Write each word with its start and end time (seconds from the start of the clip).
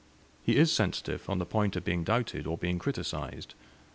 He 0.41 0.55
is 0.55 0.71
sensitive 0.71 1.29
on 1.29 1.37
the 1.37 1.45
point 1.45 1.75
of 1.75 1.83
being 1.85 2.03
doubted 2.03 2.47
or 2.47 2.57
being 2.57 2.79
criticised. 2.79 3.53